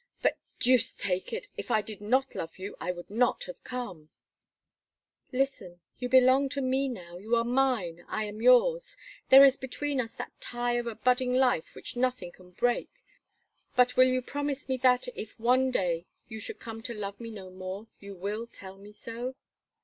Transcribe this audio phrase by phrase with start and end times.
[0.23, 1.47] "But, deuce take it!
[1.57, 4.09] if I did not love you, I would not have come."
[5.31, 5.79] "Listen.
[5.99, 7.17] You belong to me now.
[7.19, 8.97] You are mine; I am yours.
[9.29, 12.89] There is between us that tie of a budding life which nothing can break;
[13.75, 17.29] but will you promise me that, if one day, you should come to love me
[17.29, 19.35] no more, you will tell me so?"